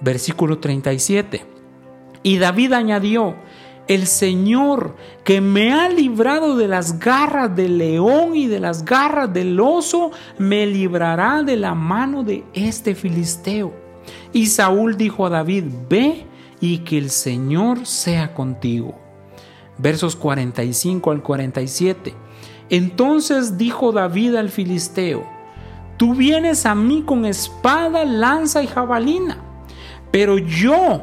Versículo 0.00 0.58
37. 0.58 1.44
Y 2.22 2.38
David 2.38 2.72
añadió, 2.72 3.36
el 3.88 4.06
Señor 4.06 4.96
que 5.24 5.40
me 5.40 5.72
ha 5.72 5.88
librado 5.88 6.56
de 6.56 6.68
las 6.68 6.98
garras 6.98 7.56
del 7.56 7.78
león 7.78 8.36
y 8.36 8.46
de 8.46 8.60
las 8.60 8.84
garras 8.84 9.32
del 9.32 9.58
oso, 9.58 10.10
me 10.36 10.66
librará 10.66 11.42
de 11.42 11.56
la 11.56 11.74
mano 11.74 12.22
de 12.22 12.44
este 12.52 12.94
filisteo. 12.94 13.72
Y 14.32 14.46
Saúl 14.46 14.96
dijo 14.96 15.26
a 15.26 15.30
David, 15.30 15.64
ve 15.88 16.26
y 16.60 16.78
que 16.78 16.98
el 16.98 17.10
Señor 17.10 17.86
sea 17.86 18.34
contigo. 18.34 19.07
Versos 19.78 20.16
45 20.16 21.10
al 21.10 21.22
47. 21.22 22.14
Entonces 22.70 23.56
dijo 23.56 23.92
David 23.92 24.34
al 24.34 24.50
filisteo, 24.50 25.24
tú 25.96 26.14
vienes 26.14 26.66
a 26.66 26.74
mí 26.74 27.02
con 27.06 27.24
espada, 27.24 28.04
lanza 28.04 28.62
y 28.62 28.66
jabalina, 28.66 29.38
pero 30.10 30.36
yo 30.36 31.02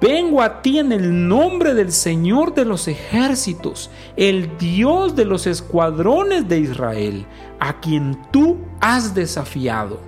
Vengo 0.00 0.42
a 0.42 0.62
ti 0.62 0.80
en 0.80 0.90
el 0.90 1.28
nombre 1.28 1.72
del 1.72 1.92
Señor 1.92 2.54
de 2.54 2.64
los 2.64 2.88
ejércitos, 2.88 3.88
el 4.16 4.58
Dios 4.58 5.14
de 5.14 5.24
los 5.24 5.46
escuadrones 5.46 6.48
de 6.48 6.58
Israel, 6.58 7.24
a 7.60 7.78
quien 7.78 8.20
tú 8.32 8.56
has 8.80 9.14
desafiado. 9.14 10.00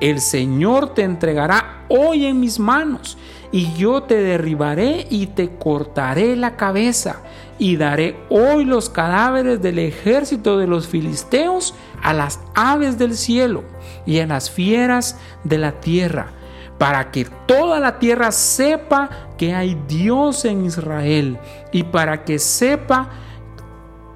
El 0.00 0.20
Señor 0.20 0.94
te 0.94 1.02
entregará 1.02 1.84
hoy 1.88 2.26
en 2.26 2.38
mis 2.38 2.60
manos, 2.60 3.18
y 3.50 3.72
yo 3.74 4.02
te 4.02 4.16
derribaré 4.16 5.06
y 5.10 5.28
te 5.28 5.56
cortaré 5.56 6.36
la 6.36 6.56
cabeza, 6.56 7.22
y 7.58 7.76
daré 7.76 8.16
hoy 8.28 8.64
los 8.64 8.88
cadáveres 8.88 9.60
del 9.60 9.78
ejército 9.80 10.58
de 10.58 10.66
los 10.66 10.86
filisteos 10.86 11.74
a 12.02 12.12
las 12.12 12.40
aves 12.54 12.98
del 12.98 13.16
cielo 13.16 13.64
y 14.06 14.20
a 14.20 14.26
las 14.26 14.50
fieras 14.50 15.18
de 15.44 15.58
la 15.58 15.80
tierra, 15.80 16.32
para 16.78 17.10
que 17.10 17.26
toda 17.46 17.80
la 17.80 17.98
tierra 17.98 18.30
sepa 18.30 19.10
que 19.36 19.54
hay 19.54 19.76
Dios 19.88 20.44
en 20.44 20.66
Israel 20.66 21.38
y 21.72 21.82
para 21.82 22.24
que 22.24 22.38
sepa 22.38 23.08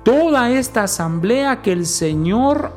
toda 0.04 0.50
esta 0.50 0.84
asamblea 0.84 1.62
que 1.62 1.72
el 1.72 1.86
Señor 1.86 2.72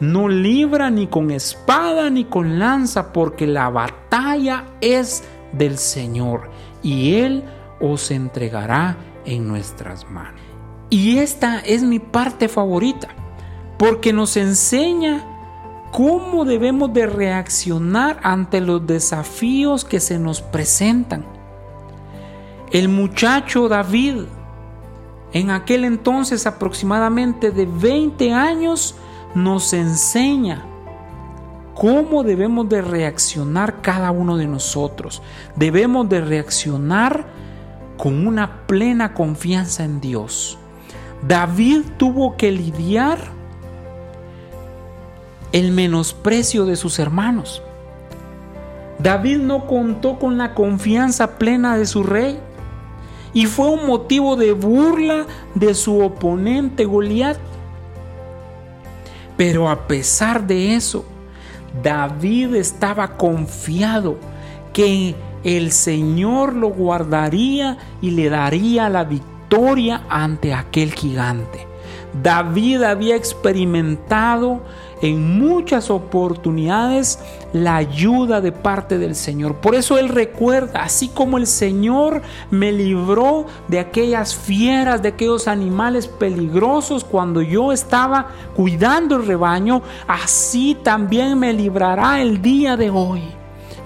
no 0.00 0.28
libra 0.28 0.90
ni 0.90 1.06
con 1.06 1.30
espada 1.30 2.10
ni 2.10 2.24
con 2.24 2.58
lanza, 2.58 3.12
porque 3.12 3.46
la 3.46 3.70
batalla 3.70 4.64
es 4.80 5.24
del 5.56 5.78
Señor 5.78 6.50
y 6.82 7.14
Él 7.14 7.44
os 7.80 8.10
entregará 8.10 8.96
en 9.24 9.46
nuestras 9.46 10.08
manos. 10.10 10.40
Y 10.88 11.18
esta 11.18 11.58
es 11.60 11.82
mi 11.82 11.98
parte 11.98 12.48
favorita, 12.48 13.08
porque 13.78 14.12
nos 14.12 14.36
enseña 14.36 15.24
cómo 15.92 16.44
debemos 16.44 16.92
de 16.92 17.06
reaccionar 17.06 18.20
ante 18.22 18.60
los 18.60 18.86
desafíos 18.86 19.84
que 19.84 20.00
se 20.00 20.18
nos 20.18 20.40
presentan. 20.40 21.24
El 22.70 22.88
muchacho 22.88 23.68
David, 23.68 24.24
en 25.32 25.50
aquel 25.50 25.84
entonces 25.84 26.46
aproximadamente 26.46 27.50
de 27.50 27.66
20 27.66 28.32
años, 28.32 28.94
nos 29.34 29.72
enseña 29.72 30.64
cómo 31.76 32.24
debemos 32.24 32.68
de 32.70 32.80
reaccionar 32.80 33.82
cada 33.82 34.10
uno 34.10 34.38
de 34.38 34.46
nosotros. 34.46 35.22
Debemos 35.56 36.08
de 36.08 36.22
reaccionar 36.22 37.26
con 37.98 38.26
una 38.26 38.66
plena 38.66 39.12
confianza 39.12 39.84
en 39.84 40.00
Dios. 40.00 40.58
David 41.26 41.82
tuvo 41.98 42.36
que 42.36 42.50
lidiar 42.50 43.18
el 45.52 45.70
menosprecio 45.70 46.64
de 46.64 46.76
sus 46.76 46.98
hermanos. 46.98 47.62
David 48.98 49.38
no 49.38 49.66
contó 49.66 50.18
con 50.18 50.38
la 50.38 50.54
confianza 50.54 51.38
plena 51.38 51.76
de 51.76 51.84
su 51.84 52.02
rey 52.02 52.38
y 53.34 53.44
fue 53.44 53.68
un 53.68 53.86
motivo 53.86 54.36
de 54.36 54.52
burla 54.52 55.26
de 55.54 55.74
su 55.74 56.00
oponente 56.00 56.86
Goliat. 56.86 57.36
Pero 59.36 59.68
a 59.68 59.86
pesar 59.86 60.46
de 60.46 60.74
eso, 60.74 61.04
David 61.82 62.54
estaba 62.54 63.16
confiado 63.16 64.18
que 64.72 65.14
el 65.44 65.72
Señor 65.72 66.54
lo 66.54 66.68
guardaría 66.70 67.78
y 68.00 68.10
le 68.10 68.28
daría 68.28 68.88
la 68.88 69.04
victoria 69.04 70.02
ante 70.08 70.52
aquel 70.52 70.92
gigante. 70.92 71.66
David 72.22 72.82
había 72.82 73.16
experimentado 73.16 74.62
en 75.02 75.38
muchas 75.38 75.90
oportunidades 75.90 77.18
la 77.52 77.76
ayuda 77.76 78.40
de 78.40 78.52
parte 78.52 78.98
del 78.98 79.14
Señor. 79.14 79.56
Por 79.56 79.74
eso 79.74 79.98
Él 79.98 80.08
recuerda, 80.08 80.82
así 80.82 81.08
como 81.08 81.38
el 81.38 81.46
Señor 81.46 82.22
me 82.50 82.72
libró 82.72 83.46
de 83.68 83.78
aquellas 83.78 84.34
fieras, 84.34 85.02
de 85.02 85.08
aquellos 85.10 85.48
animales 85.48 86.08
peligrosos 86.08 87.04
cuando 87.04 87.42
yo 87.42 87.72
estaba 87.72 88.28
cuidando 88.54 89.16
el 89.16 89.26
rebaño, 89.26 89.82
así 90.06 90.76
también 90.82 91.38
me 91.38 91.52
librará 91.52 92.20
el 92.20 92.40
día 92.42 92.76
de 92.76 92.90
hoy. 92.90 93.22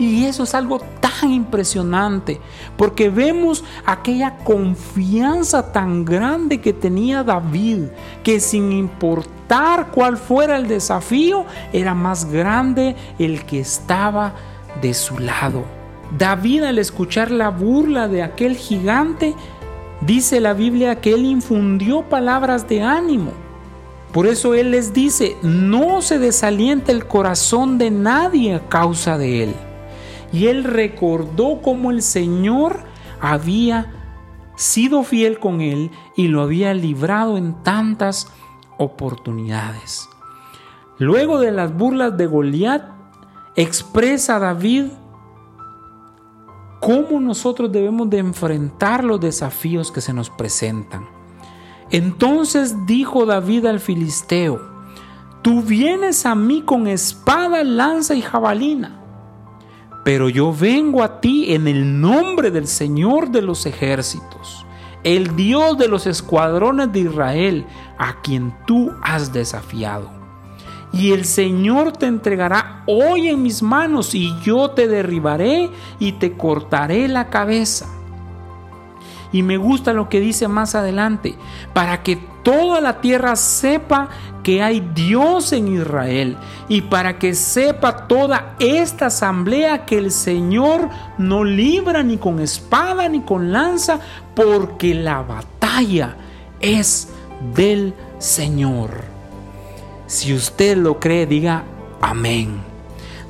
Y 0.00 0.24
eso 0.24 0.44
es 0.44 0.54
algo 0.54 0.80
tan 1.00 1.30
impresionante, 1.30 2.40
porque 2.78 3.10
vemos 3.10 3.62
aquella 3.84 4.38
confianza 4.38 5.72
tan 5.72 6.06
grande 6.06 6.58
que 6.62 6.72
tenía 6.72 7.22
David, 7.22 7.88
que 8.22 8.40
sin 8.40 8.72
importar 8.72 9.90
cuál 9.90 10.16
fuera 10.16 10.56
el 10.56 10.68
desafío, 10.68 11.44
era 11.74 11.92
más 11.92 12.24
grande 12.32 12.96
el 13.18 13.44
que 13.44 13.60
estaba 13.60 14.32
de 14.80 14.94
su 14.94 15.18
lado. 15.18 15.64
David 16.16 16.62
al 16.62 16.78
escuchar 16.78 17.30
la 17.30 17.50
burla 17.50 18.08
de 18.08 18.22
aquel 18.22 18.56
gigante, 18.56 19.34
dice 20.00 20.40
la 20.40 20.54
Biblia 20.54 21.02
que 21.02 21.12
él 21.12 21.26
infundió 21.26 22.08
palabras 22.08 22.66
de 22.66 22.80
ánimo. 22.80 23.32
Por 24.14 24.26
eso 24.26 24.54
Él 24.54 24.72
les 24.72 24.92
dice, 24.92 25.36
no 25.40 26.02
se 26.02 26.18
desaliente 26.18 26.90
el 26.90 27.06
corazón 27.06 27.78
de 27.78 27.92
nadie 27.92 28.56
a 28.56 28.68
causa 28.68 29.16
de 29.16 29.44
Él 29.44 29.54
y 30.32 30.46
él 30.46 30.64
recordó 30.64 31.60
cómo 31.62 31.90
el 31.90 32.02
Señor 32.02 32.80
había 33.20 33.92
sido 34.56 35.02
fiel 35.02 35.38
con 35.38 35.60
él 35.60 35.90
y 36.16 36.28
lo 36.28 36.42
había 36.42 36.74
librado 36.74 37.36
en 37.36 37.62
tantas 37.62 38.30
oportunidades. 38.78 40.08
Luego 40.98 41.40
de 41.40 41.50
las 41.50 41.74
burlas 41.74 42.16
de 42.16 42.26
Goliat, 42.26 42.84
expresa 43.56 44.38
David 44.38 44.86
cómo 46.78 47.20
nosotros 47.20 47.72
debemos 47.72 48.08
de 48.08 48.18
enfrentar 48.18 49.04
los 49.04 49.20
desafíos 49.20 49.90
que 49.90 50.00
se 50.00 50.12
nos 50.12 50.30
presentan. 50.30 51.06
Entonces 51.90 52.86
dijo 52.86 53.26
David 53.26 53.66
al 53.66 53.80
filisteo, 53.80 54.60
tú 55.42 55.62
vienes 55.62 56.24
a 56.24 56.34
mí 56.34 56.62
con 56.62 56.86
espada, 56.86 57.64
lanza 57.64 58.14
y 58.14 58.22
jabalina 58.22 58.99
pero 60.12 60.28
yo 60.28 60.52
vengo 60.52 61.04
a 61.04 61.20
ti 61.20 61.54
en 61.54 61.68
el 61.68 62.00
nombre 62.00 62.50
del 62.50 62.66
Señor 62.66 63.30
de 63.30 63.42
los 63.42 63.64
ejércitos, 63.64 64.66
el 65.04 65.36
Dios 65.36 65.78
de 65.78 65.86
los 65.86 66.04
escuadrones 66.08 66.90
de 66.90 66.98
Israel, 66.98 67.64
a 67.96 68.20
quien 68.20 68.52
tú 68.66 68.90
has 69.02 69.32
desafiado. 69.32 70.10
Y 70.92 71.12
el 71.12 71.24
Señor 71.24 71.92
te 71.92 72.06
entregará 72.06 72.82
hoy 72.88 73.28
en 73.28 73.40
mis 73.40 73.62
manos 73.62 74.12
y 74.16 74.34
yo 74.42 74.70
te 74.70 74.88
derribaré 74.88 75.70
y 76.00 76.10
te 76.10 76.32
cortaré 76.36 77.06
la 77.06 77.30
cabeza. 77.30 77.86
Y 79.30 79.44
me 79.44 79.58
gusta 79.58 79.92
lo 79.92 80.08
que 80.08 80.18
dice 80.18 80.48
más 80.48 80.74
adelante, 80.74 81.36
para 81.72 82.02
que 82.02 82.16
toda 82.42 82.80
la 82.80 83.00
tierra 83.00 83.36
sepa 83.36 84.08
que 84.42 84.62
hay 84.62 84.80
Dios 84.94 85.52
en 85.52 85.68
Israel 85.68 86.36
y 86.68 86.82
para 86.82 87.18
que 87.18 87.34
sepa 87.34 88.06
toda 88.06 88.54
esta 88.58 89.06
asamblea 89.06 89.84
que 89.86 89.98
el 89.98 90.10
Señor 90.10 90.88
no 91.18 91.44
libra 91.44 92.02
ni 92.02 92.16
con 92.16 92.40
espada 92.40 93.08
ni 93.08 93.20
con 93.20 93.52
lanza, 93.52 94.00
porque 94.34 94.94
la 94.94 95.22
batalla 95.22 96.16
es 96.60 97.08
del 97.54 97.94
Señor. 98.18 98.90
Si 100.06 100.34
usted 100.34 100.76
lo 100.76 100.98
cree, 100.98 101.26
diga 101.26 101.64
amén. 102.00 102.60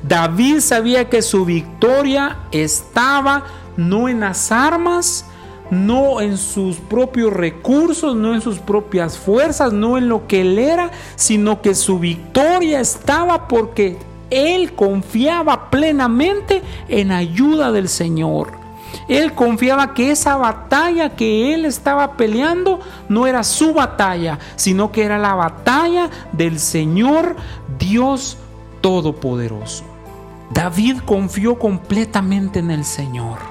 David 0.03 0.59
sabía 0.61 1.09
que 1.09 1.21
su 1.21 1.45
victoria 1.45 2.37
estaba 2.51 3.45
no 3.77 4.09
en 4.09 4.21
las 4.21 4.51
armas, 4.51 5.25
no 5.71 6.21
en 6.21 6.37
sus 6.37 6.77
propios 6.77 7.33
recursos, 7.33 8.15
no 8.15 8.35
en 8.35 8.41
sus 8.41 8.59
propias 8.59 9.17
fuerzas, 9.17 9.73
no 9.73 9.97
en 9.97 10.09
lo 10.09 10.27
que 10.27 10.41
él 10.41 10.59
era, 10.59 10.91
sino 11.15 11.61
que 11.61 11.73
su 11.73 11.97
victoria 11.97 12.79
estaba 12.81 13.47
porque 13.47 13.97
él 14.29 14.73
confiaba 14.73 15.69
plenamente 15.71 16.61
en 16.87 17.11
ayuda 17.11 17.71
del 17.71 17.89
Señor. 17.89 18.51
Él 19.07 19.33
confiaba 19.33 19.93
que 19.93 20.11
esa 20.11 20.35
batalla 20.35 21.15
que 21.15 21.53
él 21.53 21.65
estaba 21.65 22.17
peleando 22.17 22.81
no 23.07 23.25
era 23.25 23.43
su 23.43 23.73
batalla, 23.73 24.39
sino 24.57 24.91
que 24.91 25.03
era 25.03 25.17
la 25.17 25.35
batalla 25.35 26.09
del 26.33 26.59
Señor 26.59 27.35
Dios 27.79 28.37
Todopoderoso. 28.81 29.83
David 30.53 30.99
confió 31.05 31.57
completamente 31.57 32.59
en 32.59 32.71
el 32.71 32.83
Señor. 32.83 33.50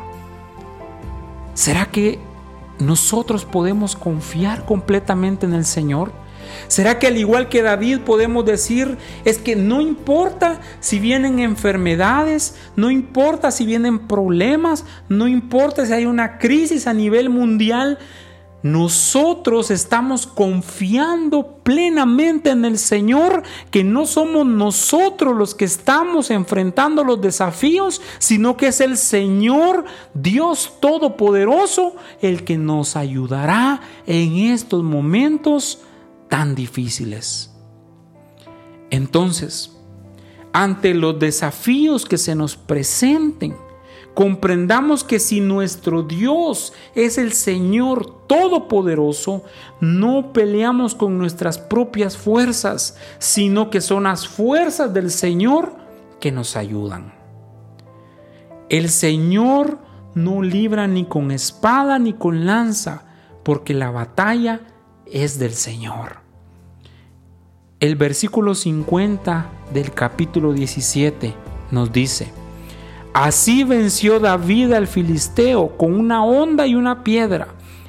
¿Será 1.60 1.90
que 1.90 2.18
nosotros 2.78 3.44
podemos 3.44 3.94
confiar 3.94 4.64
completamente 4.64 5.44
en 5.44 5.52
el 5.52 5.66
Señor? 5.66 6.10
¿Será 6.68 6.98
que 6.98 7.06
al 7.06 7.18
igual 7.18 7.50
que 7.50 7.60
David 7.60 8.00
podemos 8.00 8.46
decir 8.46 8.96
es 9.26 9.36
que 9.36 9.56
no 9.56 9.82
importa 9.82 10.62
si 10.80 10.98
vienen 10.98 11.38
enfermedades, 11.38 12.56
no 12.76 12.90
importa 12.90 13.50
si 13.50 13.66
vienen 13.66 13.98
problemas, 13.98 14.86
no 15.10 15.28
importa 15.28 15.84
si 15.84 15.92
hay 15.92 16.06
una 16.06 16.38
crisis 16.38 16.86
a 16.86 16.94
nivel 16.94 17.28
mundial, 17.28 17.98
nosotros 18.62 19.70
estamos 19.70 20.26
confiando 20.26 21.58
plenamente 21.62 22.50
en 22.50 22.64
el 22.64 22.78
Señor, 22.78 23.42
que 23.70 23.84
no 23.84 24.06
somos 24.06 24.44
nosotros 24.46 25.36
los 25.36 25.54
que 25.54 25.64
estamos 25.64 26.30
enfrentando 26.30 27.02
los 27.02 27.20
desafíos, 27.20 28.02
sino 28.18 28.56
que 28.56 28.68
es 28.68 28.80
el 28.80 28.96
Señor 28.98 29.84
Dios 30.14 30.74
Todopoderoso 30.80 31.96
el 32.20 32.44
que 32.44 32.58
nos 32.58 32.96
ayudará 32.96 33.80
en 34.06 34.36
estos 34.36 34.82
momentos 34.82 35.80
tan 36.28 36.54
difíciles. 36.54 37.54
Entonces, 38.90 39.76
ante 40.52 40.94
los 40.94 41.18
desafíos 41.18 42.04
que 42.04 42.18
se 42.18 42.34
nos 42.34 42.56
presenten, 42.56 43.56
comprendamos 44.20 45.02
que 45.02 45.18
si 45.18 45.40
nuestro 45.40 46.02
Dios 46.02 46.74
es 46.94 47.16
el 47.16 47.32
Señor 47.32 48.26
Todopoderoso, 48.26 49.44
no 49.80 50.34
peleamos 50.34 50.94
con 50.94 51.16
nuestras 51.16 51.56
propias 51.56 52.18
fuerzas, 52.18 52.98
sino 53.18 53.70
que 53.70 53.80
son 53.80 54.02
las 54.02 54.28
fuerzas 54.28 54.92
del 54.92 55.10
Señor 55.10 55.74
que 56.20 56.32
nos 56.32 56.54
ayudan. 56.54 57.14
El 58.68 58.90
Señor 58.90 59.78
no 60.14 60.42
libra 60.42 60.86
ni 60.86 61.06
con 61.06 61.30
espada 61.30 61.98
ni 61.98 62.12
con 62.12 62.44
lanza, 62.44 63.04
porque 63.42 63.72
la 63.72 63.90
batalla 63.90 64.60
es 65.06 65.38
del 65.38 65.54
Señor. 65.54 66.18
El 67.80 67.96
versículo 67.96 68.54
50 68.54 69.50
del 69.72 69.92
capítulo 69.92 70.52
17 70.52 71.32
nos 71.70 71.90
dice, 71.90 72.38
Así 73.12 73.64
venció 73.64 74.20
David 74.20 74.72
al 74.72 74.86
filisteo 74.86 75.76
con 75.76 75.98
una 75.98 76.24
honda 76.24 76.66
y 76.66 76.74
una 76.74 77.02
piedra, 77.02 77.48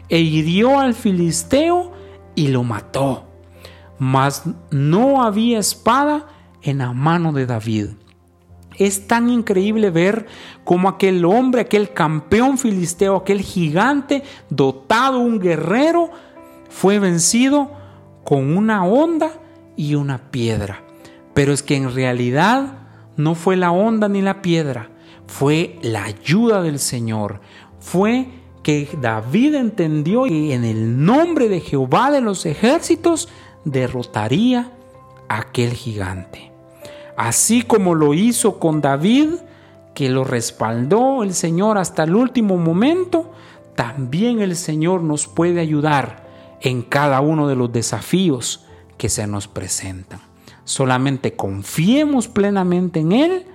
e 0.10 0.20
hirió 0.20 0.80
al 0.80 0.94
filisteo 0.94 1.92
y 2.36 2.48
lo 2.48 2.64
mató. 2.64 3.28
Mas 4.00 4.44
no 4.72 5.22
había 5.22 5.60
espada 5.60 6.26
en 6.64 6.80
la 6.80 6.94
mano 6.94 7.34
de 7.34 7.46
David. 7.46 7.90
Es 8.78 9.08
tan 9.08 9.30
increíble 9.30 9.92
ver 9.92 10.26
cómo 10.64 10.90
aquel 10.90 11.24
hombre, 11.26 11.62
aquel 11.62 11.94
campeón 11.94 12.58
filisteo, 12.58 13.18
aquel 13.18 13.42
gigante 13.42 14.24
dotado, 14.50 15.20
un 15.20 15.40
guerrero, 15.40 16.10
fue 16.70 16.98
vencido 16.98 17.72
con 18.24 18.58
una 18.58 18.86
honda 18.86 19.34
y 19.76 19.96
una 19.96 20.32
piedra. 20.32 20.84
Pero 21.34 21.54
es 21.54 21.62
que 21.62 21.76
en 21.76 21.94
realidad 21.94 22.74
no 23.18 23.36
fue 23.36 23.56
la 23.56 23.72
honda 23.72 24.10
ni 24.10 24.22
la 24.22 24.42
piedra, 24.42 24.90
fue 25.32 25.80
la 25.82 26.04
ayuda 26.04 26.62
del 26.62 26.78
Señor. 26.78 27.40
Fue 27.80 28.28
que 28.64 28.88
David 29.02 29.56
entendió 29.56 30.26
que 30.26 30.54
en 30.54 30.66
el 30.66 31.04
nombre 31.04 31.48
de 31.48 31.62
Jehová 31.62 32.12
de 32.12 32.20
los 32.20 32.46
ejércitos 32.46 33.30
derrotaría 33.64 34.74
a 35.30 35.40
aquel 35.40 35.72
gigante. 35.72 36.52
Así 37.16 37.62
como 37.62 37.96
lo 37.96 38.14
hizo 38.14 38.60
con 38.60 38.82
David, 38.82 39.30
que 39.96 40.10
lo 40.10 40.26
respaldó 40.26 41.24
el 41.24 41.34
Señor 41.34 41.78
hasta 41.78 42.04
el 42.04 42.14
último 42.14 42.58
momento, 42.58 43.32
también 43.76 44.42
el 44.42 44.58
Señor 44.58 45.02
nos 45.02 45.28
puede 45.28 45.62
ayudar 45.62 46.28
en 46.60 46.82
cada 46.82 47.22
uno 47.22 47.48
de 47.48 47.56
los 47.56 47.72
desafíos 47.72 48.66
que 48.98 49.08
se 49.08 49.28
nos 49.28 49.48
presentan. 49.48 50.20
Solamente 50.66 51.38
confiemos 51.38 52.28
plenamente 52.28 53.00
en 53.00 53.14
Él 53.14 53.46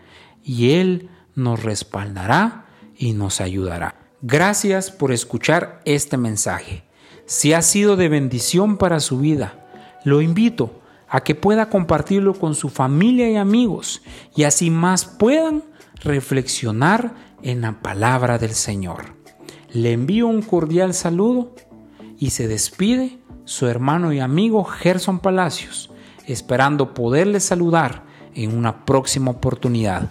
y 0.42 0.72
Él 0.72 1.10
nos 1.36 1.62
respaldará 1.62 2.66
y 2.96 3.12
nos 3.12 3.40
ayudará. 3.40 3.94
Gracias 4.22 4.90
por 4.90 5.12
escuchar 5.12 5.80
este 5.84 6.16
mensaje. 6.16 6.82
Si 7.26 7.52
ha 7.52 7.62
sido 7.62 7.96
de 7.96 8.08
bendición 8.08 8.78
para 8.78 8.98
su 8.98 9.20
vida, 9.20 9.68
lo 10.04 10.20
invito 10.20 10.80
a 11.08 11.22
que 11.22 11.34
pueda 11.34 11.68
compartirlo 11.68 12.34
con 12.34 12.54
su 12.54 12.68
familia 12.68 13.30
y 13.30 13.36
amigos 13.36 14.02
y 14.34 14.42
así 14.42 14.70
más 14.70 15.04
puedan 15.04 15.62
reflexionar 16.02 17.14
en 17.42 17.60
la 17.60 17.80
palabra 17.80 18.38
del 18.38 18.54
Señor. 18.54 19.14
Le 19.70 19.92
envío 19.92 20.26
un 20.26 20.42
cordial 20.42 20.94
saludo 20.94 21.54
y 22.18 22.30
se 22.30 22.48
despide 22.48 23.18
su 23.44 23.66
hermano 23.66 24.12
y 24.12 24.20
amigo 24.20 24.64
Gerson 24.64 25.20
Palacios, 25.20 25.90
esperando 26.26 26.94
poderle 26.94 27.40
saludar 27.40 28.04
en 28.34 28.56
una 28.56 28.84
próxima 28.84 29.30
oportunidad. 29.30 30.10